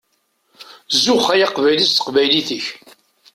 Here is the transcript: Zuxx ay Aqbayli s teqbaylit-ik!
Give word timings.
Zuxx 1.03 1.27
ay 1.33 1.41
Aqbayli 1.45 1.85
s 1.87 1.91
teqbaylit-ik! 1.93 2.65